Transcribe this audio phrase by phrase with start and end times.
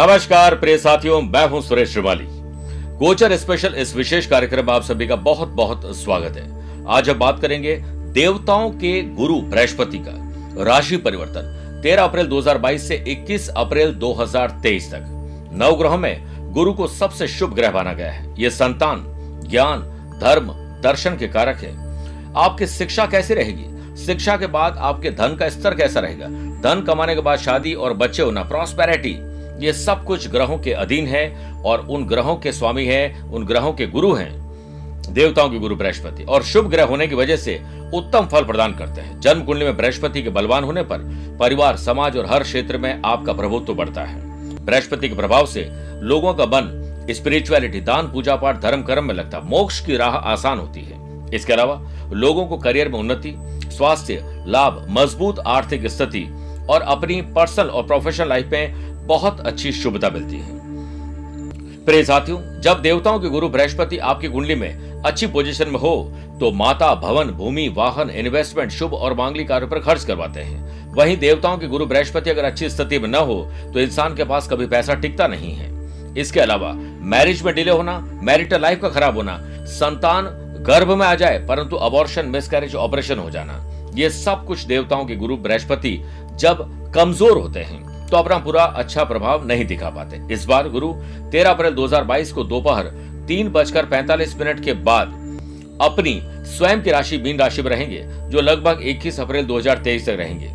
[0.00, 2.24] नमस्कार, प्रिय साथियों, मैं हूँ सुरेश श्रिवाली।
[2.98, 7.18] गोचर स्पेशल इस विशेष कार्यक्रम में आप सभी का बहुत बहुत स्वागत है। आज हम
[7.18, 10.12] बात करेंगे देवताओं के गुरु बृहस्पति का
[10.64, 15.00] राशि परिवर्तन 13 अप्रैल 2022 से 21 अप्रैल 2023 तक।
[15.52, 19.04] ग्रहों में गुरु को सबसे शुभ ग्रह माना गया है। ये संतान,
[19.50, 19.80] ज्ञान,
[20.20, 21.76] धर्म, दर्शन के कारक है।
[22.36, 23.96] आपकी शिक्षा कैसी रहेगी?
[24.06, 26.26] शिक्षा के बाद आपके धन का स्तर कैसा रहेगा?
[26.60, 29.29] धन कमाने के बाद शादी और बच्चे होना प्रॉस्पेरिटी
[29.60, 33.72] ये सब कुछ ग्रहों के अधीन है और उन ग्रहों के स्वामी है, उन ग्रहों
[33.72, 34.30] के गुरु हैं,
[35.12, 37.60] देवताओं के गुरु बृहस्पति। और शुभ ग्रह होने की वजह से
[37.94, 40.98] उत्तम फल प्रदान करते हैं। जन्म कुंडली में बृहस्पति के बलवान होने पर
[41.40, 45.68] परिवार, समाज और हर क्षेत्र में आपका प्रभुत्व बढ़ता है। बृहस्पति के प्रभाव से
[46.00, 46.76] लोगों का मन
[47.10, 51.52] स्पिरिचुअलिटी दान, पूजा पाठ, धर्म, कर्म में लगता मोक्ष की राह आसान होती है। इसके
[51.52, 51.80] अलावा
[52.12, 53.34] लोगों को करियर में उन्नति,
[53.70, 56.26] स्वास्थ्य, लाभ, मज़बूत आर्थिक स्थिति
[56.70, 60.58] और अपनी पर्सनल और प्रोफेशनल लाइफ में बहुत अच्छी शुभता मिलती है।
[61.84, 66.50] प्रिय साथियों, जब देवताओं के गुरु बृहस्पति आपकी कुंडली में अच्छी पोजीशन में हो तो
[66.52, 71.58] माता, भवन, भूमि, वाहन इन्वेस्टमेंट शुभ और मांगलिक कार्यों पर खर्च करवाते हैं। वहीं देवताओं
[71.58, 73.40] के गुरु बृहस्पति अगर अच्छी स्थिति में न हो
[73.74, 75.68] तो इंसान के पास कभी पैसा टिकता नहीं है।
[76.14, 76.72] इसके अलावा
[77.10, 79.38] मैरिज में डिले होना मैरिटल लाइफ का खराब होना,
[79.70, 80.26] संतान
[80.62, 83.54] गर्भ में आ जाए, परंतु अबॉर्शन मिसकैरेज ऑपरेशन हो जाना,
[83.94, 85.98] ये सब कुछ देवताओं के गुरु बृहस्पति
[86.34, 90.92] जब कमज़ोर होते हैं। तो अपना पूरा अच्छा प्रभाव नहीं दिखा पाते। इस बार गुरु
[91.32, 92.84] 13 अप्रैल 2022 को दोपहर
[93.28, 95.18] तीन बजकर पैंतालीस मिनट के बाद
[95.80, 100.48] अपनी स्वयं की राशि मीन राशि में रहेंगे, जो लगभग 21 अप्रैल 2023 तक रहेंगे।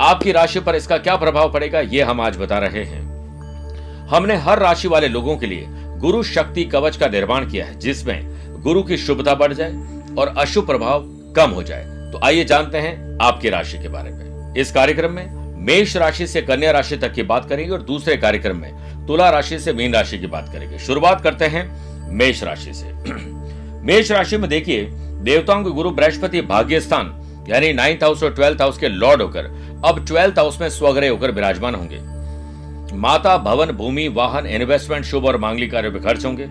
[0.00, 4.58] आपकी राशि पर इसका क्या प्रभाव पड़ेगा, ये हम आज बता रहे हैं। हमने हर
[4.58, 5.66] राशि वाले लोगों के लिए
[5.98, 9.72] गुरु शक्ति कवच का निर्माण किया है, जिसमें गुरु की शुभता बढ़ जाए
[10.18, 11.04] और अशुभ प्रभाव
[11.36, 15.39] कम हो जाए। तो आइए जानते हैं आपकी राशि के बारे में। इस कार्यक्रम में
[15.60, 19.58] मेष राशि से कन्या राशि तक की बात करेंगे और दूसरे कार्यक्रम में तुला राशि
[19.58, 22.86] से मीन राशि की बात करेंगे। शुरुआत करते हैं मेष राशि से।
[23.86, 24.88] मेष राशि में देखिए,
[25.22, 27.16] देवताओं के गुरु बृहस्पति भाग्य स्थान
[27.48, 29.44] यानी नाइन्थ हाउस और ट्वेल्थ हाउस के लॉर्ड होकर,
[29.84, 35.36] अब ट्वेल्थ हाउस में स्वग्रह होकर विराजमान होंगे। माता, भवन, भूमि, वाहन इन्वेस्टमेंट शुभ और
[35.36, 36.46] मांगलिक कार्यों में खर्च होंगे।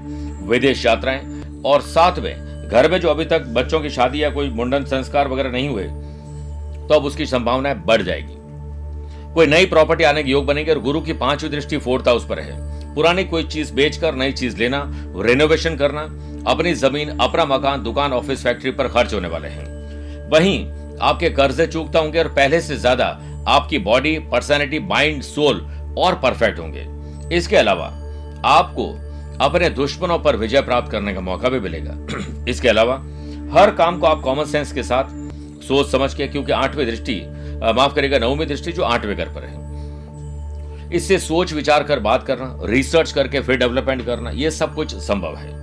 [0.48, 1.22] विदेश यात्राएँ
[1.66, 5.28] और साथ में घर में जो अभी तक बच्चों की शादी या कोई मुंडन संस्कार
[5.28, 8.39] वगैरह नहीं हुए तो अब उसकी संभावनाएँ बढ़ जाएगी।
[9.34, 12.40] कोई नई प्रॉपर्टी आने के योग बनेगी और गुरु की पांचवी दृष्टि फोर्थ हाउस पर
[12.40, 14.84] है। पुरानी कोई चीज़ बेचकर नई चीज़ लेना
[15.18, 16.02] रेनोवेशन करना,
[16.48, 20.66] अपनी ज़मीन, अपना मकान, दुकान ऑफ़िस फैक्ट्री पर खर्च होने वाले हैं। वहीं
[21.02, 23.06] आपके कर्जे चूकता होंगे और पहले से ज़्यादा
[23.48, 25.62] आपकी बॉडी पर्सनैलिटी माइंड सोल
[25.98, 26.86] और परफेक्ट होंगे।
[27.36, 27.86] इसके अलावा
[28.46, 28.88] आपको
[29.42, 31.98] अपने दुश्मनों पर विजय प्राप्त करने का मौका भी मिलेगा।
[32.48, 32.96] इसके अलावा
[33.54, 35.18] हर काम को आप कॉमन सेंस के साथ
[35.64, 37.22] सोच समझ के, क्योंकि आठवीं दृष्टि
[37.60, 39.68] माफ़ करेगा नवमी दृष्टि जो आठवें घर पर है।
[40.90, 45.36] इससे सोच, विचार कर, बात करना रिसर्च करके फिर डेवलपमेंट करना यह सब कुछ संभव
[45.36, 45.58] है।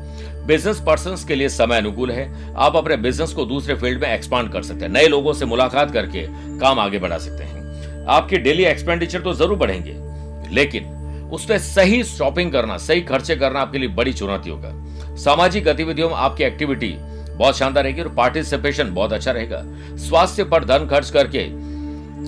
[0.46, 4.52] बिज़नेस पर्सन के लिए समय अनुकूल है। आप अपने बिज़नेस को दूसरे फ़ील्ड में एक्सपांड
[4.52, 6.26] कर सकते हैं। नए लोगों से मुलाकात करके
[6.60, 9.94] काम आगे बढ़ा सकते हैं। आपके डेली एक्सपेंडिचर तो ज़रूर बढ़ेंगे,
[10.54, 10.94] लेकिन
[11.32, 16.16] उसमें सही शॉपिंग करना, सही खर्चे करना आपके लिए बड़ी चुनौती होगा। सामाजिक गतिविधियों में
[16.16, 16.94] आपकी एक्टिविटी
[17.32, 19.62] बहुत शानदार रहेगी और पार्टिसिपेशन बहुत अच्छा रहेगा।
[19.98, 21.46] स्वास्थ्य पर धन खर्च करके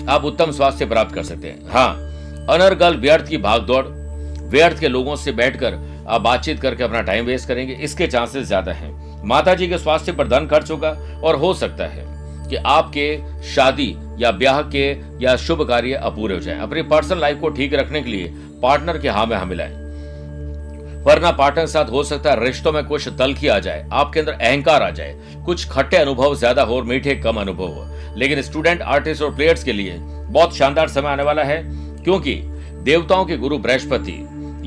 [0.09, 1.89] आप उत्तम स्वास्थ्य प्राप्त कर सकते हैं। हाँ
[2.49, 3.85] अनर्गल व्यर्थ की भागदौड़,
[4.49, 5.77] व्यर्थ के लोगों से बैठकर
[6.07, 10.27] आप बातचीत करके अपना टाइम वेस्ट करेंगे, इसके चांसेस ज़्यादा हैं। माता के स्वास्थ्य पर
[10.27, 10.89] धन खर्च होगा
[11.23, 12.03] और हो सकता है
[12.49, 14.85] कि आपके शादी या ब्याह के
[15.21, 18.33] या शुभ कार्य अपूरे हो जाए। अपनी पर्सनल लाइफ को ठीक रखने के लिए
[18.63, 19.73] पार्टनर के हाँ में हाँ मिलाएँ।
[21.03, 24.31] वरना पार्टनर के साथ हो सकता है रिश्तों में कुछ तलखी आ जाए, आपके अंदर
[24.31, 27.85] अहंकार आ जाए। कुछ खट्टे अनुभव ज़्यादा हो और मीठे कम अनुभव हो।
[28.19, 31.61] लेकिन स्टूडेंट आर्टिस्ट और प्लेयर्स के लिए बहुत शानदार समय आने वाला है,
[32.03, 32.35] क्योंकि
[32.83, 34.17] देवताओं के गुरु बृहस्पति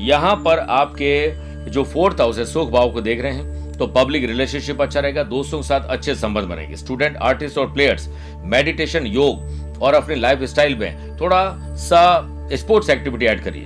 [0.01, 4.25] यहाँ पर आपके जो फोर्थ हाउस है सुख भाव को देख रहे हैं तो पब्लिक
[4.25, 8.07] रिलेशनशिप अच्छा रहेगा, दोस्तों के साथ अच्छे संबंध बनेंगे। स्टूडेंट आर्टिस्ट और प्लेयर्स
[8.45, 13.63] मेडिटेशन योग और अपने लाइफ स्टाइल में थोड़ा सा स्पोर्ट्स एक्टिविटी ऐड करिए।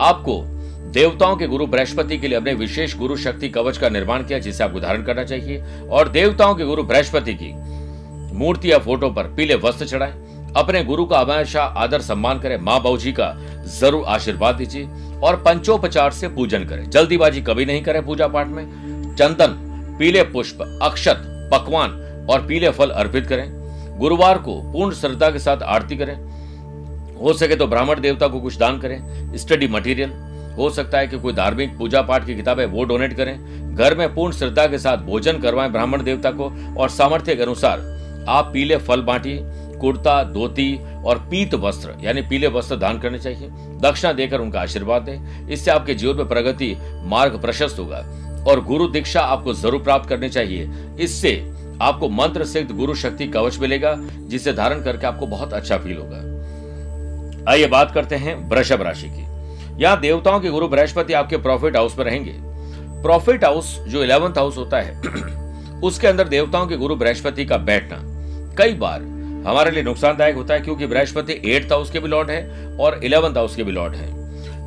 [0.00, 0.42] आपको
[0.92, 4.64] देवताओं के गुरु बृहस्पति के लिए अपने विशेष गुरु शक्ति कवच का निर्माण किया, जिसे
[4.64, 7.52] आपको धारण करना चाहिए, और देवताओं के गुरु बृहस्पति की
[8.34, 10.12] मूर्ति या फ़ोटो पर पीले वस्त्र चढ़ाएँ।
[10.56, 13.32] अपने गुरु का हमेशा आदर सम्मान करें। माँ बाबू जी का
[13.70, 14.88] ज़रूर आशीर्वाद दीजिए
[15.22, 18.64] और पंचोपचार से पूजन करें। जल्दीबाजी कभी नहीं करें पूजा पाठ में।
[19.16, 19.56] चंदन,
[19.98, 21.22] पीले पुष्प, अक्षत,
[21.52, 26.14] पकवान और पीले फल अर्पित करें। गुरुवार को पूर्ण श्रद्धा के साथ आरती करें।
[27.16, 30.12] हो सके तो ब्राह्मण देवता को कुछ दान करें। Study material.
[30.56, 34.14] हो सकता है कि कोई धार्मिक पूजा पाठ की किताबें वो डोनेट करें। घर में
[34.14, 37.78] पूर्ण श्रद्धा के साथ भोजन करवाएँ ब्राह्मण देवता को और सामर्थ्य के अनुसार
[38.28, 39.40] आप पीले फल बांटिए,
[39.78, 43.48] कुर्ता, धोती और पीत वस्त्र, यानी पीले वस्त्र दान करने चाहिए।
[43.80, 48.04] दक्षिणा देकर उनका आशीर्वाद दें। इससे आपके जीवन में प्रगति, मार्ग प्रशस्त होगा।
[48.48, 53.58] और गुरु दीक्षा आपको ज़रूर प्राप्त करनी चाहिए। इससे आपको मंत्र सिद्ध गुरु शक्ति कवच
[53.58, 56.34] मिलेगा, जिसे धारण करके आपको बहुत अच्छा फील होगा।
[57.52, 59.24] आइए बात करते हैं वृषभ राशि की।
[59.82, 62.34] यहाँ देवताओं के गुरु बृहस्पति आपके प्रॉफिट हाउस में रहेंगे।
[63.02, 65.00] प्रॉफिट हाउस, जो इलेवंथ हाउस होता है,
[65.80, 68.13] उसके अंदर देवताओं के गुरु बृहस्पति का बैठना।
[68.54, 69.02] कई बार
[69.46, 73.36] हमारे लिए नुकसानदायक होता है क्योंकि बृहस्पति एट्थ हाउस के भी लॉर्ड है और इलेवंथ
[73.36, 74.12] हाउस के भी लॉर्ड है।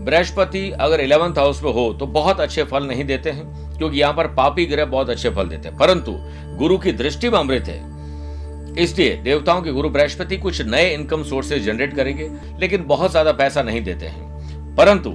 [0.06, 3.46] बृहस्पति अगर इलेवंथ हाउस में हो तो बहुत अच्छे फल नहीं देते हैं,
[3.78, 6.16] क्योंकि यहाँ पर पापी ग्रह बहुत अच्छे फल देते हैं। परंतु
[6.58, 11.64] गुरु की दृष्टि में अमृत है। इसलिए देवताओं के गुरु बृहस्पति कुछ नए इनकम सोर्सेज
[11.66, 12.30] जनरेट करेंगे,
[12.60, 15.14] लेकिन बहुत ज़्यादा पैसा नहीं देते हैं। परंतु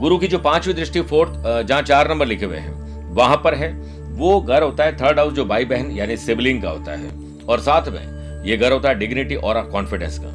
[0.00, 3.72] गुरु की जो पांचवी दृष्टि, फोर्थ जहाँ चार नंबर लिखे हुए हैं, वहाँ पर है।
[4.12, 7.08] वो घर होता है थर्ड हाउस जो भाई बहन यानी सिबलिंग का होता है।
[7.50, 10.28] और साथ में ये घर होता है डिग्निटी और कॉन्फिडेंस का।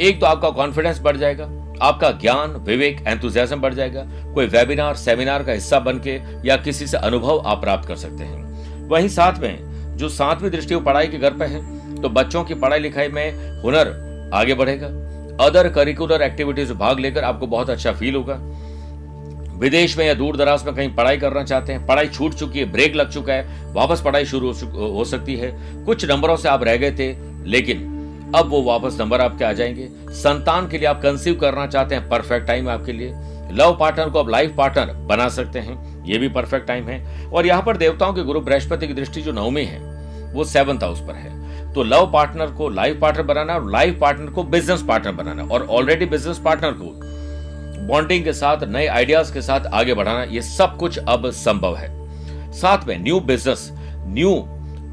[0.00, 1.44] एक तो आपका कॉन्फिडेंस बढ़ जाएगा,
[1.82, 4.04] आपका ज्ञान, विवेक एंथुजियाज्म बढ़ जाएगा।
[4.34, 8.24] कोई वेबिनार सेमिनार का हिस्सा बन के या किसी से अनुभव आप प्राप्त कर सकते
[8.24, 11.60] हैं। वहीं साथ में जो सातवीं दृष्टि पढ़ाई के घर पे है
[11.94, 14.86] तो बच्चों की पढ़ाई लिखाई में हुनर आगे बढ़ेगा।
[15.40, 18.34] अदर करिकुलर एक्टिविटीज़ भाग लेकर आपको बहुत अच्छा फील होगा।
[19.58, 22.64] विदेश में या दूर दराज में कहीं पढ़ाई करना चाहते हैं, पढ़ाई छूट चुकी है
[22.64, 25.50] ब्रेक लग चुका है, वापस पढ़ाई शुरू हो सकती है।
[25.84, 27.94] कुछ नंबरों से आप रह गए थे, लेकिन
[28.34, 32.08] अब वो वापस नंबर आपके आ जाएँगे। संतान के लिए आप कंसीव करना चाहते हैं
[32.08, 33.14] परफेक्ट टाइम आपके लिए।
[33.52, 37.46] लव पार्टनर को आप लाइफ पार्टनर बना सकते हैं, ये भी परफेक्ट टाइम है। और
[37.46, 39.80] यहाँ पर देवताओं के गुरु बृहस्पति की दृष्टि जो नवमी है,
[40.32, 44.30] वो सेवंथ हाउस पर है। तो लव पार्टनर को लाइफ पार्टनर बनाना और लाइफ पार्टनर
[44.30, 47.07] को बिज़नेस पार्टनर बनाना। और ऑलरेडी बिज़नेस पार्टनर को
[47.88, 51.88] बॉन्डिंग के साथ, नए आइडियाज़ के साथ आगे बढ़ाना, ये सब कुछ अब संभव है।
[52.52, 53.68] साथ में न्यू बिज़नेस
[54.08, 54.34] न्यू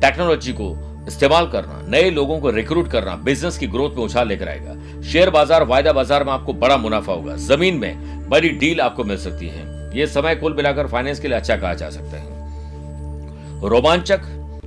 [0.02, 0.70] टेक्नोलॉजी को
[1.08, 5.30] इस्तेमाल करना, नए लोगों को रिक्रूट करना बिज़नेस की ग्रोथ में उछाल लेकर आएगा। शेयर
[5.30, 9.48] बाज़ार, वायदा बाज़ार में आपको बड़ा मुनाफा होगा। ज़मीन में बड़ी डील आपको मिल सकती
[9.48, 14.22] है। ये समय कुल मिलाकर फाइनेंस के लिए अच्छा कहा जा सकता है। रोमांचक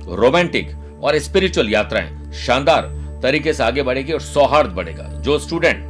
[0.09, 0.71] रोमांटिक
[1.03, 5.83] और स्पिरिचुअल यात्राएँ शानदार तरीके से आगे बढ़ेगी और सौहार्द बढ़ेगा। जो स्टूडेंट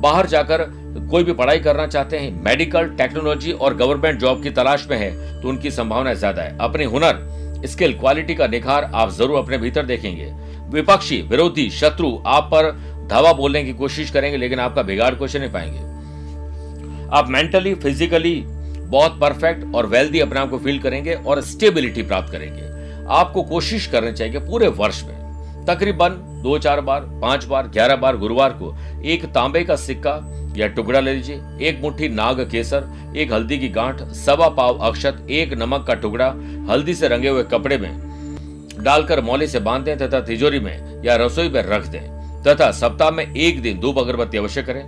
[0.00, 0.62] बाहर जाकर
[1.10, 5.40] कोई भी पढ़ाई करना चाहते हैं मेडिकल टेक्नोलॉजी और गवर्नमेंट जॉब की तलाश में है
[5.40, 9.86] तो उनकी संभावना ज़्यादा है। अपने हुनर स्किल क्वालिटी का निखार आप ज़रूर अपने भीतर
[9.86, 10.32] देखेंगे।
[10.70, 12.70] विपक्षी, विरोधी, शत्रु आप पर
[13.08, 15.86] धावा बोलने की कोशिश करेंगे, लेकिन आपका बिगाड़ कुछ नहीं पाएँगे।
[17.10, 18.34] आप मेंटली फिजिकली
[18.80, 22.66] बहुत परफेक्ट और वेल्दी अपने आप को फील करेंगे और स्टेबिलिटी प्राप्त करेंगे।
[23.10, 25.17] आपको कोशिश करनी चाहिए पूरे वर्ष में
[25.68, 28.74] तकरीबन दो चार बार, पाँच बार, ग्यारह बार गुरुवार को
[29.04, 30.20] एक तांबे का सिक्का
[30.56, 32.84] या टुकड़ा ले लीजिए, एक मुट्ठी नाग केसर,
[33.16, 36.28] एक हल्दी की गांठ, सवा पाव अक्षत, एक नमक का टुकड़ा,
[36.70, 37.90] हल्दी से रंगे हुए कपड़े में
[38.84, 42.00] डालकर मौली से बाँध दें तथा तिजोरी में या रसोई में रख दें
[42.42, 44.82] तथा सप्ताह में एक दिन धूप अगरबत्ती अवश्य करें।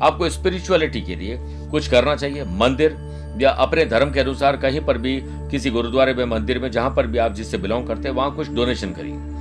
[0.00, 1.38] आपको स्पिरिचुअलिटी के लिए
[1.70, 2.96] कुछ करना चाहिए। मंदिर
[3.40, 5.20] या अपने धर्म के अनुसार कहीं पर भी,
[5.50, 8.48] किसी गुरुद्वारे में, मंदिर में, जहाँ पर भी आप जिससे बिलोंग करते हैं, वहाँ कुछ
[8.48, 9.31] डोनेशन करिए।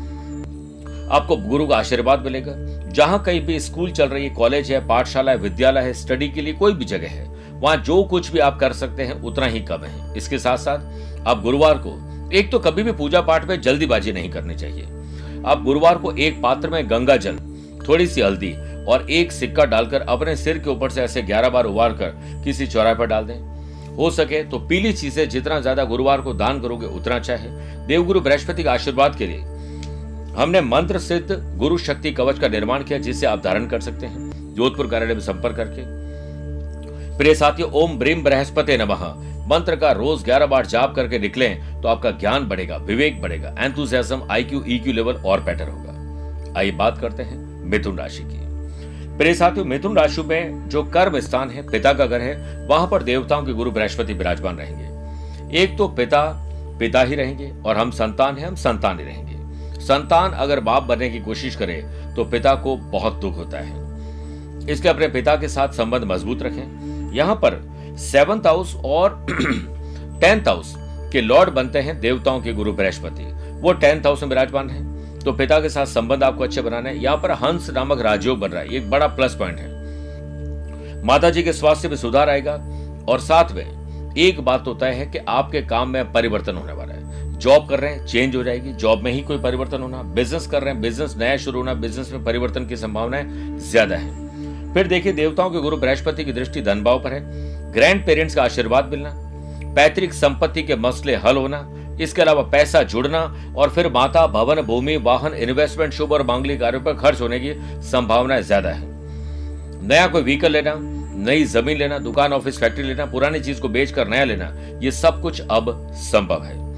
[1.10, 2.54] आपको गुरु का आशीर्वाद मिलेगा।
[2.92, 6.42] जहाँ कहीं भी स्कूल चल रही है कॉलेज है, पाठशाला है, विद्यालय है, स्टडी के
[6.42, 9.60] लिए कोई भी जगह है, वहाँ जो कुछ भी आप कर सकते हैं, उतना ही
[9.62, 11.98] कम है। इसके साथ साथ आप गुरुवार को,
[12.32, 14.88] एक तो कभी भी पूजा पाठ में जल्दीबाजी नहीं करनी चाहिए।
[15.46, 17.38] आप गुरुवार को एक पात्र में गंगा जल,
[17.88, 18.54] थोड़ी सी हल्दी
[18.86, 22.68] और एक सिक्का डालकर अपने सिर के ऊपर से ऐसे ग्यारह बार उबार कर किसी
[22.68, 23.40] चौराहे पर डाल दें।
[23.92, 28.22] हो सके तो पीली चीज़ें जितना ज़्यादा गुरुवार को दान करोगे, उतना अच्छा है। देवगुरु
[28.22, 29.44] बृहस्पति के आशीर्वाद के लिए
[30.38, 34.54] हमने मंत्र सिद्ध गुरु शक्ति कवच का निर्माण किया, जिसे आप धारण कर सकते हैं।
[34.56, 35.82] जोधपुर कार्यालय में संपर्क करके।
[37.18, 39.04] प्रिय साथियों, ओम ब्रीम बृहस्पति नमः।
[39.48, 44.28] मंत्र का रोज ग्यारह बार जाप करके निकले तो आपका ज्ञान बढ़ेगा, विवेक बढ़ेगा एंथुजियाज्म
[44.32, 47.38] आईक्यू ईक्यू लेवल और बेटर होगा। आइए बात करते हैं
[47.70, 48.40] मिथुन राशि की।
[49.18, 53.04] प्रिय साथियों, मिथुन राशि में जो कर्म स्थान है, पिता का घर है, वहाँ पर
[53.04, 56.24] देवताओं के गुरु बृहस्पति विराजमान रहेंगे। एक तो पिता
[56.80, 59.31] पिता ही रहेंगे, और हम संतान हैं, हम संतान ही रहेंगे।
[59.82, 61.76] संतान अगर बाप बनने की कोशिश करे
[62.16, 67.12] तो पिता को बहुत दुख होता है। इसके अपने पिता के साथ संबंध मज़बूत रखें।
[67.14, 67.60] यहाँ पर
[68.00, 69.26] सेवंथ हाउस और
[70.22, 70.74] टेंथ हाउस
[71.14, 73.24] के लॉर्ड बनते हैं देवताओं के गुरु बृहस्पति।
[73.62, 76.98] वो टेंथ हाउस में विराजमान है। तो पिता के साथ संबंध आपको अच्छे बनाना है।
[76.98, 81.44] यहाँ पर हंस नामक राजयोग बन रहा है। एक बड़ा प्लस पॉइंट है। माता जी
[81.44, 82.54] के स्वास्थ्य में सुधार आएगा
[83.10, 86.91] और साथ में एक बात तो तय है कि आपके काम में परिवर्तन होने वाला
[87.42, 90.62] जॉब कर रहे हैं, चेंज हो जाएगी, जॉब में ही कोई परिवर्तन होना, बिज़नेस कर
[90.62, 95.14] रहे हैं, बिज़नेस नया शुरू होना, बिज़नेस में परिवर्तन की संभावनाएँ ज़्यादा है। फिर देखिए,
[95.14, 97.22] देवताओं के गुरु बृहस्पति की दृष्टि धन भाव पर है।
[97.72, 99.14] ग्रैंड पेरेंट्स का आशीर्वाद मिलना,
[99.76, 101.68] पैतृक संपत्ति के मसले हल होना,
[102.02, 106.82] इसके अलावा पैसा जुड़ना, और फिर माता, भवन, भूमि, वाहन इन्वेस्टमेंट शुभ और मांगलिक कार्यों
[106.82, 108.90] पर खर्च होने की संभावना ज़्यादा है।
[109.88, 110.76] नया कोई व्हीकल लेना,
[111.26, 115.22] नई ज़मीन लेना, दुकान ऑफ़िस फैक्ट्री लेना, पुरानी चीज़ को बेचकर नया लेना, ये सब
[115.22, 116.71] कुछ अब संभव है।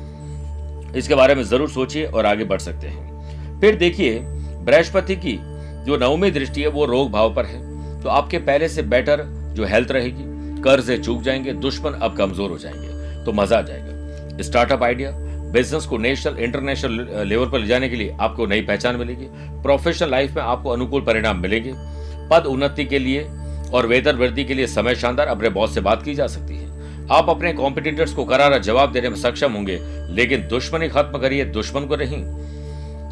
[0.95, 5.37] इसके बारे में ज़रूर सोचिए और आगे बढ़ सकते हैं। फिर देखिए, बृहस्पति की
[5.85, 9.23] जो नवमी दृष्टि है, वो रोग भाव पर है। तो आपके पहले से बेटर
[9.55, 10.23] जो हेल्थ रहेगी,
[10.61, 15.11] कर्ज चूक जाएँगे, दुश्मन अब कमज़ोर हो जाएँगे तो मज़ा आ जाएगा। स्टार्टअप आइडिया
[15.51, 19.27] बिज़नेस को नेशनल इंटरनेशनल लेवल पर ले जाने के लिए आपको नई पहचान मिलेगी।
[19.63, 21.73] प्रोफेशनल लाइफ में आपको अनुकूल परिणाम मिलेंगे।
[22.29, 23.23] पद उन्नति के लिए
[23.73, 26.71] और वेतन वृद्धि के लिए समय शानदार, अपने बॉस से बात की जा सकती है।
[27.11, 29.79] आप अपने कॉम्पिटिटर्स को करारा जवाब देने में सक्षम होंगे,
[30.09, 32.23] लेकिन दुश्मनी खत्म करिए, दुश्मन को नहीं।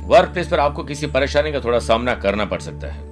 [0.08, 3.10] वर्क प्लेस पर आपको किसी परेशानी का थोड़ा सामना करना पड़ सकता है।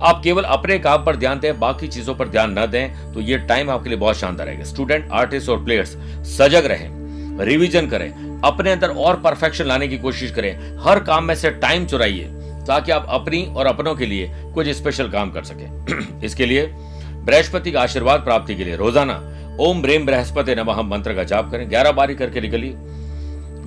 [0.00, 3.38] आप केवल अपने काम पर ध्यान दें, बाकी चीज़ों पर ध्यान न दें तो ये
[3.38, 5.96] टाइम आपके लिए बहुत शानदार रहेगा। स्टूडेंट आर्टिस्ट और प्लेयर्स
[6.28, 6.88] सजग रहें
[7.38, 11.86] रिवीजन करें, अपने अंदर और परफेक्शन लाने की कोशिश करें। हर काम में से टाइम
[11.86, 12.24] चुराइए,
[12.66, 17.70] ताकि आप अपनी और अपनों के लिए कुछ स्पेशल काम कर सकें। इसके लिए बृहस्पति
[17.70, 19.20] का आशीर्वाद प्राप्ति के लिए। रोज़ाना
[19.60, 22.74] ओम ब्रेम बृहस्पति नमः, मंत्र का जाप करें। ग्यारह बारी करके निकलिए।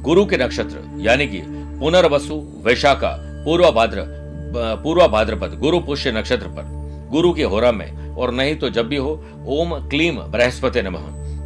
[0.01, 1.41] गुरु के नक्षत्र, यानी कि
[1.79, 3.15] पुनर्वसु, वैशाखा
[3.45, 4.19] पूर्व भाद्र
[4.83, 6.63] पूर्व भाद्रपद गुरु पुष्य नक्षत्र पर।
[7.11, 11.01] गुरु के होरा में, और नहीं तो जब भी हो, ओम क्लीम बृहस्पति नमः।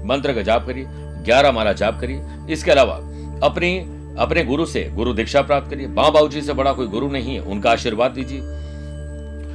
[0.06, 0.86] मंत्र का जाप करिए,
[1.24, 2.96] ग्यारह माला जाप करिए। इसके अलावा,
[3.44, 3.78] अपनी,
[4.20, 7.34] अपने गुरु से गुरु दीक्षा प्राप्त करिए। माँ बाबू जी से बड़ा कोई गुरु नहीं
[7.34, 8.40] है, उनका आशीर्वाद दीजिए।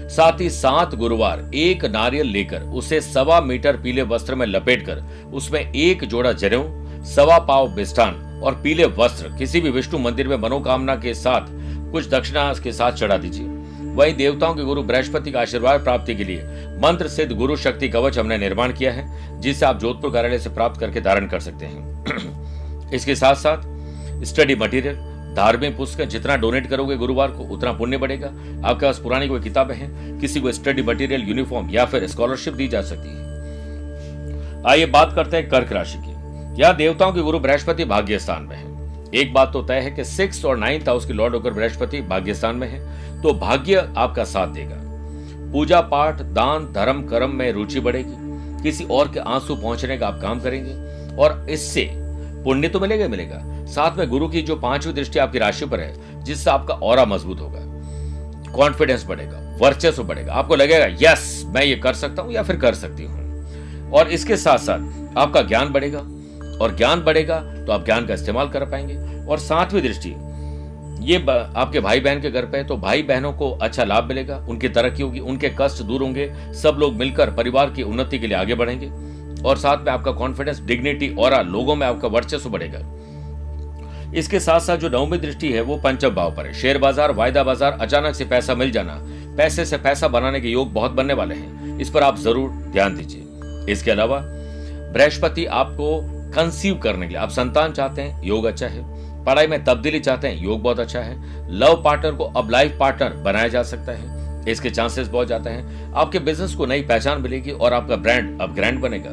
[0.08, 5.02] साथ ही सात गुरुवार एक नारियल लेकर उसे सवा मीटर पीले वस्त्र में लपेटकर
[5.34, 6.62] उसमें एक जोड़ा जनेऊ,
[7.04, 11.46] सवा पाव बिस्टान और पीले वस्त्र किसी भी विष्णु मंदिर में मनोकामना के साथ
[11.92, 13.46] कुछ दक्षिणा के साथ चढ़ा दीजिए।
[13.88, 16.42] वही देवताओं के गुरु बृहस्पति का आशीर्वाद प्राप्ति के लिए
[16.82, 20.80] मंत्र सिद्ध गुरु शक्ति कवच हमने निर्माण किया है, जिसे आप जोधपुर कार्यालय से प्राप्त
[20.80, 25.07] करके धारण कर सकते हैं। इसके साथ साथ स्टडी मटेरियल
[25.38, 28.26] धार्मिक पुस्तक जितना डोनेट करोगे गुरुवार को, उतना पुण्य बढ़ेगा।
[28.68, 30.18] आपके पास पुरानी कोई किताबें हैं?
[30.20, 34.64] किसी को स्टडी मटेरियल यूनिफॉर्म या फिर स्कॉलरशिप दी जा सकती है?
[34.66, 38.56] आइए बात करते हैं कर्क राशि की। यह देवताओं के गुरु बृहस्पति भाग्य स्थान में
[38.56, 38.66] है।
[39.14, 42.34] एक बात तो तय है कि सिक्स और नाइन्थ हाउस की लॉर्ड होकर बृहस्पति भाग्य
[42.34, 44.76] स्थान में है तो भाग्य आपका साथ देगा।
[45.52, 50.20] पूजा पाठ, दान, धर्म, कर्म में रुचि बढ़ेगी। किसी और के आँसू पहुँचने का आप
[50.22, 50.72] काम करेंगे,
[51.16, 51.90] और इससे
[52.44, 56.22] पुण्य तो मिलेगा मिलेगा। साथ में गुरु की जो पांचवी दृष्टि आपकी राशि पर है,
[56.24, 61.94] जिससे आपका और मज़बूत होगा। कॉन्फिडेंस बढ़ेगा, वर्चस्व बढ़ेगा। आपको लगेगा यस मैं ये कर
[61.94, 65.98] सकता हूँ या फिर कर सकती हूँ। और इसके साथ साथ आपका ज्ञान बढ़ेगा,
[66.58, 70.14] और ज्ञान बढ़ेगा तो आप ज्ञान का इस्तेमाल कर पाएँगे। और सातवीं दृष्टि,
[71.02, 71.16] ये
[71.56, 74.68] आपके भाई बहन के घर पे है तो भाई बहनों को अच्छा लाभ मिलेगा, उनकी
[74.68, 78.54] तरक्की होगी, उनके कष्ट दूर होंगे, सब लोग मिलकर परिवार की उन्नति के लिए आगे
[78.54, 78.90] बढ़ेंगे।
[79.42, 82.78] और साथ में आपका कॉन्फिडेंस डिग्निटी और लोगों में आपका वर्चस्व बढ़ेगा।
[84.14, 87.42] इसके साथ साथ जो नवमी दृष्टि है, वो पंचम भाव पर है। शेयर बाज़ार, वायदा
[87.42, 88.94] बाज़ार, अचानक से पैसा मिल जाना,
[89.36, 92.96] पैसे से पैसा बनाने के योग बहुत बनने वाले हैं। इस पर आप ज़रूर ध्यान
[92.96, 94.20] दीजिए। इसके अलावा,
[94.92, 96.00] बृहस्पति आपको
[96.34, 100.28] कंसीव करने के लिए, आप संतान चाहते हैं, योग अच्छा है। पढ़ाई में तब्दीली चाहते
[100.28, 101.16] हैं, योग बहुत अच्छा है।
[101.50, 104.16] लव पार्टनर को अब लाइफ पार्टनर बनाया जा सकता है।
[104.48, 108.54] इसके चांसेस बहुत जाते हैं। आपके बिज़नेस को नई पहचान मिलेगी और आपका ब्रांड अब
[108.54, 109.10] ग्रैंड बनेगा।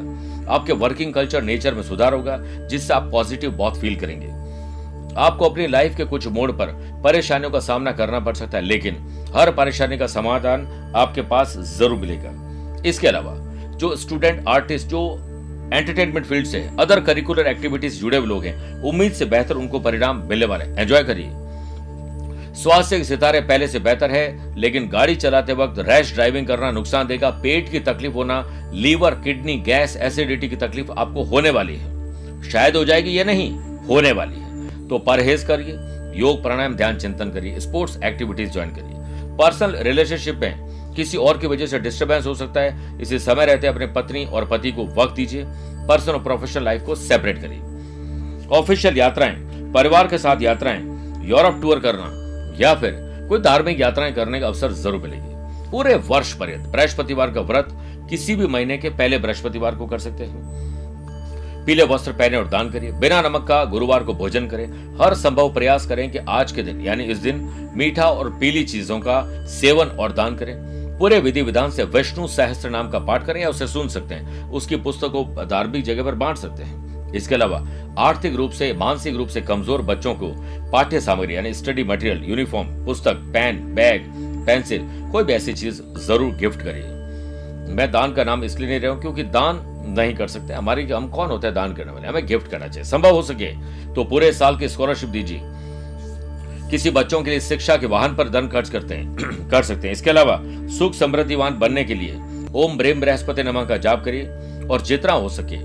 [0.54, 2.38] आपके वर्किंग कल्चर नेचर में सुधार होगा,
[2.68, 4.26] जिससे आप पॉजिटिव बहुत फील करेंगे।
[5.16, 6.72] आपको अपनी लाइफ के कुछ मोड़ पर
[7.04, 8.96] परेशानियों का सामना करना पड़ सकता है, लेकिन
[9.34, 13.34] हर परेशानी का समाधान आपके पास ज़रूर मिलेगा। इसके अलावा,
[13.78, 15.00] जो स्टूडेंट आर्टिस्ट जो
[15.72, 20.22] एंटरटेनमेंट फ़ील्ड से अदर करिकुलर एक्टिविटीज़ जुड़े हुए लोग हैं, उम्मीद से बेहतर उनको परिणाम
[20.28, 21.30] मिलने वाले एंजॉय करिए।
[22.54, 27.06] स्वास्थ्य के सितारे पहले से बेहतर है, लेकिन गाड़ी चलाते वक्त रैश ड्राइविंग करना नुकसान
[27.06, 28.42] देगा। पेट की तकलीफ़ होना,
[28.74, 31.94] लीवर, किडनी, गैस एसिडिटी की तकलीफ़ आपको होने वाली है।
[32.50, 33.50] शायद हो जाएगी या नहीं,
[33.88, 34.45] होने वाली है।
[34.88, 35.78] तो परहेज करिए,
[36.14, 41.46] योग प्राणायाम, ध्यान चिंतन करिए स्पोर्ट्स एक्टिविटीज़ ज्वाइन करिए। पर्सनल रिलेशनशिप में किसी और की
[41.46, 45.14] वजह से डिस्टर्बेंस हो सकता है, इसे समय रहते अपने पत्नी और पति को वक्त
[45.14, 45.44] दीजिए
[45.88, 49.34] पर्सनल और प्रोफेशनल लाइफ को सेपरेट करिए। ऑफिशियल यात्राएँ,
[49.72, 50.80] परिवार के साथ यात्राएँ
[51.24, 52.06] यूरोप टूर करना,
[52.60, 57.40] या फिर कोई धार्मिक यात्राएँ करने का अवसर ज़रूर मिलेगी। पूरे वर्ष पर्यंत, बृहस्पतिवार का
[57.40, 57.68] व्रत
[58.10, 60.65] किसी भी महीने के पहले बृहस्पतिवार को कर सकते हैं।
[61.66, 64.66] पीले वस्त्र पहने और दान करिए। बिना नमक का गुरुवार को भोजन करें।
[65.00, 68.98] हर संभव प्रयास करें कि आज के दिन, यानी इस दिन, मीठा और पीली चीज़ों
[69.00, 70.54] का सेवन और दान करें।
[70.98, 74.50] पूरे विधि विधान से विष्णु सहस्त्र नाम का पाठ करें या उसे सुन सकते हैं।
[74.50, 77.58] उसकी पुस्तक को धार्मिक जगह पर बांट सकते हैं। इसके अलावा,
[77.98, 80.32] आर्थिक रूप से, मानसिक रूप से कमज़ोर बच्चों को
[80.72, 84.06] पाठ्य सामग्री, यानी स्टडी मटेरियल, यूनिफॉर्म, पुस्तक, पेन, बैग,
[84.46, 88.92] पेंसिल, कोई भी ऐसी चीज़ ज़रूर गिफ्ट करिए। मैं दान का नाम इसलिए नहीं रहा
[88.92, 89.56] हूँ क्योंकि दान
[89.88, 92.08] नहीं कर सकते। हमारी हम कौन होते हैं दान करने वाले?
[92.08, 93.52] हमें गिफ्ट करना चाहिए। संभव हो सके
[93.94, 95.40] तो पूरे साल की स्कॉलरशिप दीजिए।
[96.70, 99.92] किसी बच्चों के लिए शिक्षा के वाहन पर धन खर्च करते हैं, कर सकते हैं।
[99.92, 100.40] इसके अलावा
[100.78, 102.20] सुख समृद्धिवान बनने के लिए
[102.54, 104.26] ओम ब्रेम बृहस्पति नमा का जाप करिए
[104.66, 105.58] और जितना हो सके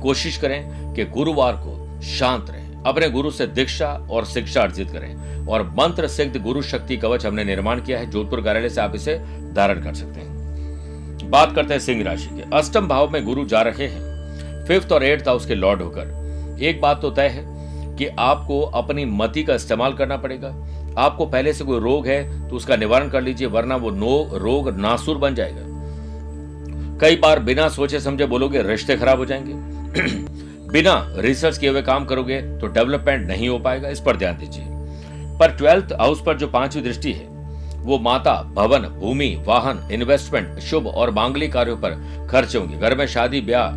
[0.00, 5.46] कोशिश करें कि गुरुवार को शांत रहें। अपने गुरु से दीक्षा और शिक्षा अर्जित करें
[5.46, 9.16] और मंत्र सिद्ध गुरु शक्ति कवच हमने निर्माण किया है। जोधपुर कार्यालय से आप इसे
[9.52, 10.27] धारण कर सकते हैं।
[11.28, 15.04] बात करते हैं सिंह राशि के। अष्टम भाव में गुरु जा रहे हैं। फिफ्थ और
[15.04, 16.18] एट्थ हाउस के लॉर्ड होकर।
[16.60, 17.44] एक बात तो तय है
[17.96, 20.48] कि आपको अपनी मति का इस्तेमाल करना पड़ेगा।
[20.98, 24.78] आपको पहले से कोई रोग है तो उसका निवारण कर लीजिए, वरना वो नो रोग
[24.78, 25.62] नासुर बन जाएगा।
[26.98, 29.52] कई बार बिना सोचे समझे बोलोगे, रिश्ते खराब हो जाएँगे।
[30.72, 34.64] बिना रिसर्च किए हुए काम करोगे तो डेवलपमेंट नहीं हो पाएगा। इस पर ध्यान दीजिए।
[35.38, 37.37] पर ट्वेल्थ हाउस पर जो पांचवी दृष्टि है
[37.78, 41.90] वो माता, भवन, भूमि, वाहन इन्वेस्टमेंट शुभ और मांगलिक कार्यों पर
[42.30, 43.76] खर्च होंगे। घर में शादी, ब्याह,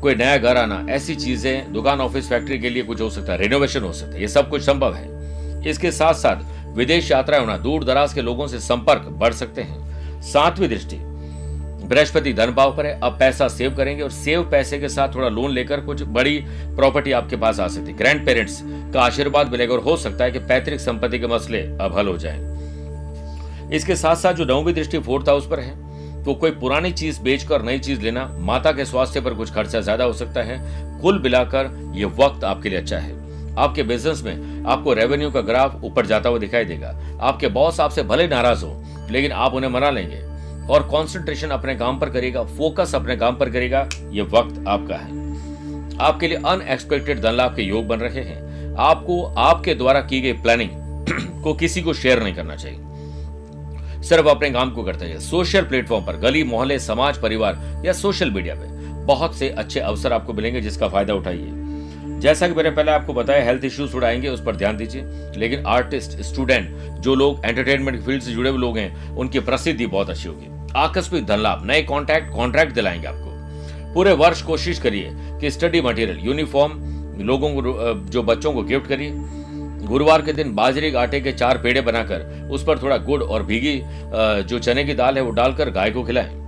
[0.00, 3.38] कोई नया घर आना, ऐसी चीज़ें, दुकान ऑफ़िस फैक्ट्री के लिए कुछ हो सकता है
[3.38, 7.56] रिनोवेशन हो सकता है, ये सब कुछ संभव है। इसके साथ साथ विदेश यात्रा होना,
[7.58, 10.96] दूर दराज के लोगों से संपर्क बढ़ सकते हैं। सातवीं दृष्टि,
[11.84, 15.28] बृहस्पति धन भाव पर है, अब पैसा सेव करेंगे और सेव पैसे के साथ थोड़ा
[15.28, 16.38] लोन लेकर कुछ बड़ी
[16.76, 18.60] प्रॉपर्टी आपके पास आ सकती है। ग्रैंड पेरेंट्स
[18.94, 22.16] का आशीर्वाद मिलेगा और हो सकता है कि पैतृक संपत्ति के मसले अब हल हो
[22.18, 22.49] जाए।
[23.74, 25.88] इसके साथ साथ जो नौवीं दृष्टि फोर्थ हाउस पर है
[26.24, 30.04] तो कोई पुरानी चीज़ बेचकर नई चीज़ लेना माता के स्वास्थ्य पर कुछ खर्चा ज़्यादा
[30.04, 30.58] हो सकता है।
[31.00, 35.84] कुल मिलाकर ये वक्त आपके लिए अच्छा है। आपके बिज़नेस में आपको रेवेन्यू का ग्राफ
[35.84, 36.88] ऊपर जाता हुआ दिखाई देगा।
[37.20, 40.20] आपके बॉस आपसे भले नाराज़ हो, लेकिन आप उन्हें मना लेंगे।
[40.66, 45.98] और कंसंट्रेशन अपने काम पर करेगा फोकस अपने काम पर करेगा, ये वक्त आपका है।
[46.00, 50.32] आपके लिए अनएक्सपेक्टेड धन लाभ के योग बन रहे हैं। आपको आपके द्वारा की गई
[50.32, 50.70] प्लानिंग
[51.42, 52.78] को किसी को शेयर नहीं करना चाहिए।
[54.02, 58.30] सिर्फ़ अपने काम को करते हैं। सोशल प्लेटफॉर्म पर, गली, मोहल्ले, समाज, परिवार या सोशल
[58.30, 58.68] मीडिया पे
[59.04, 61.48] बहुत से अच्छे अवसर आपको मिलेंगे जिसका फ़ायदा उठाइए।
[62.20, 65.02] जैसा कि मैंने पहले आपको बताया हेल्थ इश्यूज़ उड़ाएँगे, उस पर ध्यान दीजिए।
[65.36, 70.10] लेकिन आर्टिस्ट स्टूडेंट जो लोग एंटरटेनमेंट फ़ील्ड से जुड़े हुए लोग हैं, उनकी प्रसिद्धि बहुत
[70.10, 73.30] अच्छी होगी। आकस्मिक धन लाभ नए कॉन्ट्रैक्ट कॉन्ट्रैक्ट दिलाएँगे आपको।
[73.94, 76.72] पूरे वर्ष कोशिश करिए कि स्टडी मटेरियल यूनिफॉर्म
[77.20, 77.62] लोगों को,
[78.10, 79.10] जो बच्चों को गिफ्ट करिए।
[79.90, 83.42] गुरुवार के दिन बाजरे के आटे के चार पेड़े बनाकर उस पर थोड़ा गुड़ और
[83.42, 83.80] भीगी
[84.44, 86.38] जो चने की दाल है वो डालकर गाय को खिलाएँ।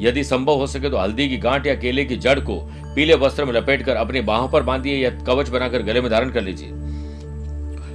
[0.00, 2.56] यदि संभव हो सके तो हल्दी की गांठ या केले की जड़ को
[2.94, 6.42] पीले वस्त्र में लपेटकर अपनी बाहों पर बांधिए या कवच बनाकर गले में धारण कर
[6.42, 6.68] लीजिए।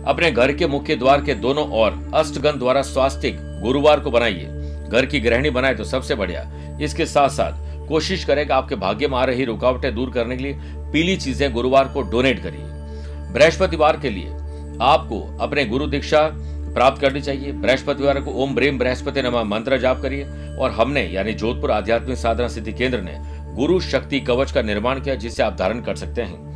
[0.04, 4.46] अपने घर के मुख्य द्वार के दोनों ओर अष्टगंध द्वारा स्वास्तिक गुरुवार को बनाइए।
[4.90, 6.42] घर की गृहिणी बनाए तो सबसे बढ़िया।
[6.82, 10.44] इसके साथ साथ कोशिश करें कि आपके भाग्य में आ रही रुकावटें दूर करने के
[10.44, 10.60] लिए
[10.94, 14.40] पीली चीज़ें गुरुवार को डोनेट करिए। बृहस्पतिवार के लिए
[14.82, 16.32] आपको अपने गुरु दीक्षा
[16.74, 21.34] प्राप्त करनी चाहिए। बृहस्पतिवार को ओम ब्रेम बृहस्पति नमा मंत्र जाप करिए। और हमने, यानी
[21.34, 23.14] जोधपुर आध्यात्मिक साधना सिद्धि केंद्र ने,
[23.56, 26.52] गुरु शक्ति कवच का निर्माण किया, जिसे आप धारण कर सकते हैं।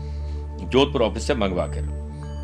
[0.69, 1.81] जोधपुर ऑफ़िस से मंगवा कर।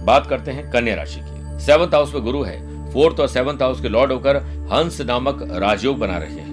[0.05, 3.81] बात करते हैं कन्या राशि की। सेवंथ हाउस में गुरु है। फोर्थ और सेवंथ हाउस
[3.81, 4.37] के लॉर्ड होकर
[4.73, 6.51] हंस नामक राजयोग बना रहे हैं।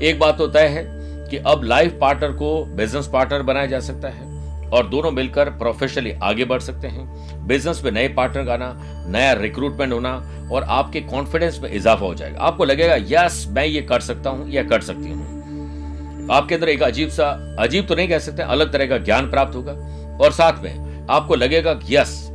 [0.00, 0.84] एक बात तो तय है
[1.28, 4.29] कि अब लाइफ पार्टनर को बिज़नेस पार्टनर बनाया जा सकता है।
[4.72, 8.74] और दोनों मिलकर प्रोफेशनली आगे बढ़ सकते हैं। बिज़नेस में नए पार्टनर आना
[9.08, 10.12] नया रिक्रूटमेंट होना
[10.52, 14.50] और आपके कॉन्फिडेंस में इजाफा हो जाएगा। आपको लगेगा, यस, मैं ये कर सकता हूँ,
[14.50, 18.72] या कर सकती हूँ। आपके अंदर एक अजीब सा, अजीब तो नहीं कह सकते, अलग
[18.72, 19.72] तरह का ज्ञान प्राप्त होगा।
[20.24, 22.30] और साथ में आपको लगेगा यस,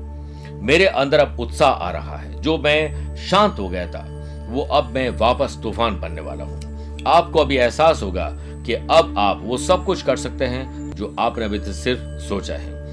[0.51, 4.05] मेरे अंदर अब उत्साह आ रहा है। जो मैं शांत हो गया था,
[4.49, 8.29] वो अब मैं वापस तूफ़ान बनने वाला हूँ। आपको अभी एहसास होगा
[8.65, 12.55] कि अब आप वो सब कुछ कर सकते हैं जो आपने अभी तक सिर्फ़ सोचा
[12.55, 12.85] है।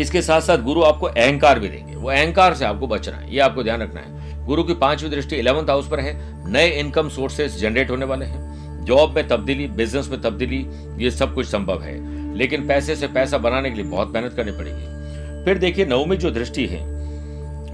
[0.00, 3.40] इसके साथ साथ गुरु आपको अहंकार भी देंगे। वो अहंकार से आपको बचना है, ये
[3.40, 4.16] आपको ध्यान रखना है।
[4.46, 8.56] गुरु की पांचवी दृष्टि इलेवंथ हाउस पर है। नए इनकम सोर्सेस जनरेट होने वाले हैं।
[8.84, 10.66] जॉब में तब्दीली बिज़नेस में तब्दीली,
[11.04, 14.52] ये सब कुछ संभव है। लेकिन पैसे से पैसा बनाने के लिए बहुत मेहनत करनी
[14.52, 14.96] पड़ेगी।
[15.44, 16.78] फिर देखिए, नवमी जो दृष्टि है,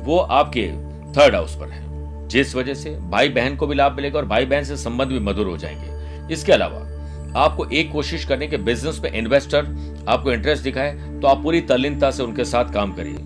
[0.04, 0.72] वो आपके
[1.12, 1.82] थर्ड हाउस पर है।
[2.28, 5.18] जिस वजह से भाई बहन को भी लाभ मिलेगा और भाई बहन से संबंध भी
[5.18, 5.92] मधुर हो जाएँगे।
[6.34, 6.91] इसके अलावा
[7.36, 9.66] आपको एक कोशिश करने के बिज़नेस में इन्वेस्टर
[10.08, 13.16] आपको इंटरेस्ट दिखाए तो आप पूरी तल्लीनता से उनके साथ काम करिए।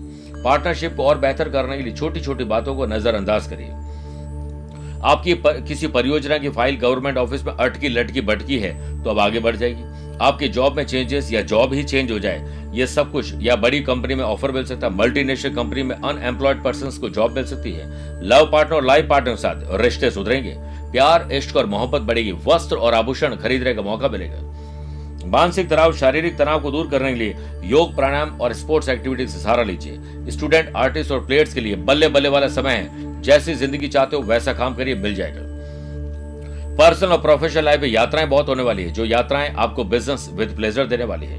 [0.43, 3.69] पार्टनरशिप को और बेहतर करने के लिए छोटी छोटी बातों को नजरअंदाज करिए।
[5.03, 9.19] आपकी पर, किसी परियोजना की फ़ाइल गवर्नमेंट ऑफ़िस में अटकी लटकी बटकी है तो अब
[9.19, 9.83] आगे बढ़ जाएगी
[10.21, 13.79] आपकी जॉब में चेंजेस या जॉब ही चेंज हो जाए, ये सब कुछ या बड़ी
[13.81, 17.71] कंपनी में ऑफ़र मिल सकता है मल्टीनेशनल कंपनी में अनएम्प्लॉयड पर्सन को जॉब मिल सकती
[17.71, 17.85] है।
[18.23, 20.55] लव पार्टनर और लाइफ पार्टनर साथ रिश्ते सुधरेंगे।
[20.91, 24.45] प्यार, इश्क और मोहब्बत बढ़ेगी। वस्त्र और आभूषण खरीदने का मौका मिलेगा।
[25.27, 29.39] मानसिक तनाव, शारीरिक तनाव को दूर करने के लिए योग, प्राणायाम और स्पोर्ट्स एक्टिविटी से
[29.39, 33.87] सहारा लीजिए। स्टूडेंट आर्टिस्ट और प्लेयर्स के लिए बल्ले बल्ले वाला समय है। जैसी ज़िंदगी
[33.87, 35.41] चाहते हो, वैसा काम करिए, मिल जाएगा।
[36.77, 40.55] पर्सनल और प्रोफेशनल लाइफ में यात्राएँ बहुत होने वाली है, जो यात्राएँ आपको बिज़नेस विद
[40.55, 41.37] प्लेजर देने वाली है।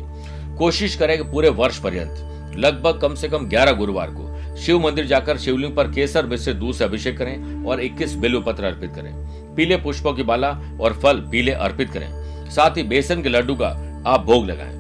[0.57, 2.17] कोशिश करें कि पूरे वर्ष पर्यंत,
[2.57, 6.75] लगभग कम से कम 11 गुरुवार को, शिव मंदिर जाकर शिवलिंग पर केसर मिश्रित दूध
[6.75, 9.13] से अभिषेक करें और 21 बिल्व पत्र अर्पित करें।
[9.55, 12.09] पीले पुष्पों की माला और फल पीले अर्पित करें।
[12.51, 14.79] साथ ही बेसन के लड्डू का आप भोग लगाएँ।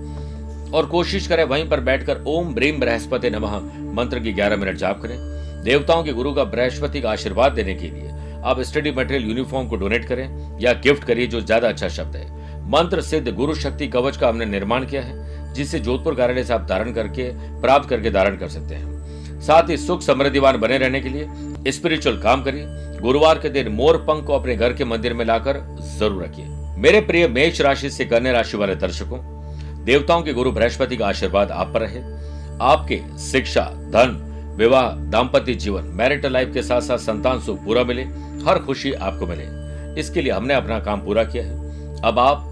[0.71, 3.57] और कोशिश करें वहीं पर बैठकर ओम ब्रीम बृहस्पति नमः
[3.95, 5.17] मंत्र की 11 मिनट जाप करें।
[5.65, 8.11] देवताओं के गुरु का बृहस्पति का आशीर्वाद देने के लिए
[8.43, 12.27] आप स्टडी मटेरियल यूनिफॉर्म को डोनेट करें या गिफ्ट करिए, जो ज़्यादा अच्छा शब्द है।
[12.71, 16.67] मंत्र सिद्ध गुरु शक्ति कवच का हमने निर्माण किया है, जिसे जोधपुर कार्यालय से आप
[16.69, 21.09] धारण करके, प्राप्त करके धारण कर सकते हैं। साथ ही सुख समृद्धिवान बने रहने के
[21.09, 22.67] लिए स्पिरिचुअल काम करिए।
[23.01, 25.61] गुरुवार के दिन मोर पंख को अपने घर के मंदिर में लाकर
[25.99, 26.47] ज़रूर रखिए।
[26.79, 29.19] मेरे प्रिय मेष राशि से कन्या राशि वाले दर्शकों,
[29.85, 32.01] देवताओं के गुरु बृहस्पति का आशीर्वाद आप पर रहे।
[32.63, 34.17] आपके शिक्षा, धन,
[34.57, 38.05] विवाह, दाम्पत्य जीवन मैरिटल लाइफ के साथ साथ संतान सुख पूरा मिले।
[38.47, 39.47] हर खुशी आपको मिले।
[40.01, 41.53] इसके लिए हमने अपना काम पूरा किया है।
[42.05, 42.45] अब आप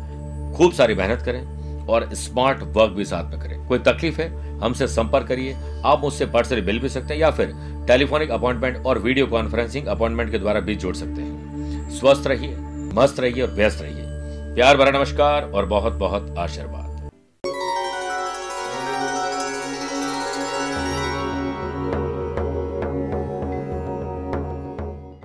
[0.57, 4.87] खूब सारी मेहनत करें और स्मार्ट वर्क भी साथ में करें। कोई तकलीफ़ है, हमसे
[4.87, 7.53] संपर्क करिए। आप मुझसे पर्सनली मिल भी सकते हैं या फिर
[7.87, 12.57] टेलीफोनिक अपॉइंटमेंट और वीडियो कॉन्फ्रेंसिंग अपॉइंटमेंट के द्वारा भी जोड़ सकते हैं। स्वस्थ रहिए,
[12.95, 14.03] मस्त रहिए और व्यस्त रहिए।
[14.55, 16.86] प्यार भरा नमस्कार और बहुत बहुत आशीर्वाद।